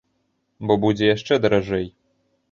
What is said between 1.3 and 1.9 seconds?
даражэй.